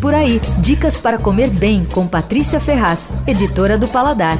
[0.00, 4.38] Por aí, dicas para comer bem com Patrícia Ferraz, editora do Paladar.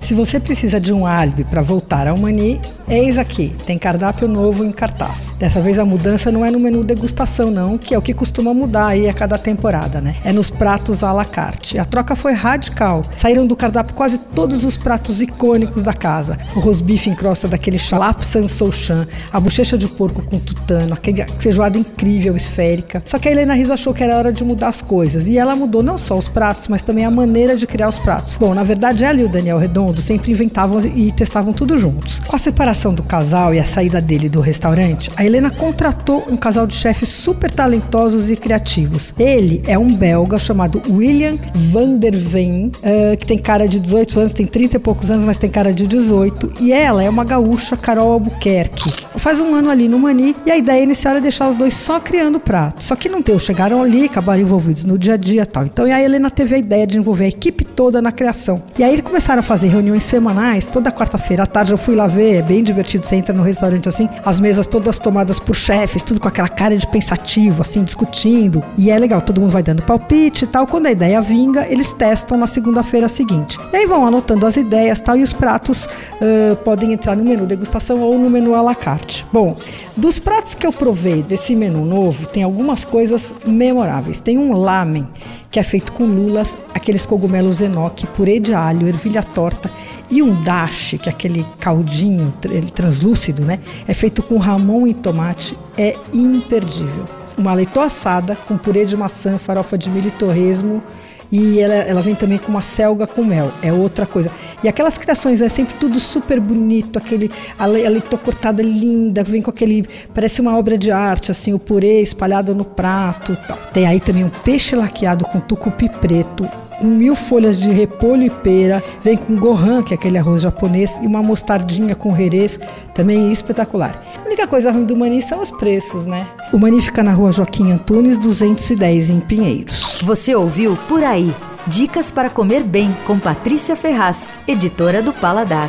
[0.00, 4.64] Se você precisa de um álibi para voltar ao Mani, eis aqui, tem cardápio novo
[4.64, 5.30] em cartaz.
[5.38, 8.54] Dessa vez a mudança não é no menu degustação não, que é o que costuma
[8.54, 10.16] mudar aí a cada temporada, né?
[10.24, 11.78] É nos pratos à la carte.
[11.78, 13.02] A troca foi radical.
[13.16, 16.38] Saíram do cardápio quase todos os pratos icônicos da casa.
[16.54, 21.78] O rosbife em crosta daquele chalap sansouchan, a bochecha de porco com tutano, aquela feijoada
[21.78, 23.02] incrível, esférica.
[23.04, 25.26] Só que a Helena Riso achou que era hora de mudar as coisas.
[25.26, 28.36] E ela mudou não só os pratos, mas também a maneira de criar os pratos.
[28.36, 32.20] Bom, na verdade ela e o Daniel Redondo sempre inventavam e testavam tudo juntos.
[32.20, 36.36] Com a separação do casal e a saída dele do restaurante, a Helena contratou um
[36.36, 39.14] casal de chefes super talentosos e criativos.
[39.18, 44.20] Ele é um belga chamado William van der Veen, uh, que tem cara de 18
[44.20, 46.52] anos, tem 30 e poucos anos, mas tem cara de 18.
[46.60, 49.06] E ela é uma gaúcha, Carol Albuquerque.
[49.16, 51.98] Faz um ano ali no Mani e a ideia inicial é deixar os dois só
[51.98, 52.84] criando prato.
[52.84, 55.64] Só que não deu, chegaram ali, acabaram envolvidos no dia a dia e tal.
[55.64, 58.62] Então a Helena teve a ideia de envolver a equipe toda na criação.
[58.78, 62.06] E aí eles começaram a fazer reuniões semanais, toda quarta-feira à tarde eu fui lá
[62.06, 66.02] ver, é bem divertido, você entra no restaurante assim, as mesas todas tomadas por chefes,
[66.02, 68.62] tudo com aquela cara de pensativo, assim, discutindo.
[68.76, 70.66] E é legal, todo mundo vai dando palpite e tal.
[70.66, 73.58] Quando a ideia vinga, eles testam na segunda-feira seguinte.
[73.72, 77.46] E aí vão anotando as ideias tal, e os pratos uh, podem entrar no menu
[77.46, 79.24] degustação ou no menu à la carte.
[79.32, 79.56] Bom,
[79.96, 84.20] dos pratos que eu provei desse menu novo, tem algumas coisas memoráveis.
[84.20, 85.06] Tem um lamen,
[85.50, 89.70] que é feito com lulas, aqueles cogumelos enoque, purê de alho, ervilha torta
[90.10, 93.60] e um dashi, que é aquele caldinho translúcido, né?
[93.86, 97.04] É feito com ramon e tomate, é imperdível.
[97.36, 100.82] Uma leitão assada com purê de maçã, farofa de milho e torresmo
[101.30, 104.30] e ela, ela vem também com uma selga com mel, é outra coisa.
[104.62, 109.50] E aquelas criações é sempre tudo super bonito, aquele a, leitão cortada linda, vem com
[109.50, 113.58] aquele parece uma obra de arte, assim, o purê espalhado no prato, tal.
[113.72, 116.48] Tem aí também um peixe laqueado com tucupi preto,
[116.78, 120.98] com mil folhas de repolho e pera, vem com gohan, que é aquele arroz japonês,
[121.02, 122.58] e uma mostardinha com herês,
[122.94, 124.00] também espetacular.
[124.22, 126.26] A única coisa ruim do Mani são os preços, né?
[126.52, 130.00] O Mani fica na rua Joaquim Antunes, 210, em Pinheiros.
[130.02, 131.34] Você ouviu Por Aí.
[131.66, 135.68] Dicas para comer bem com Patrícia Ferraz, editora do Paladar.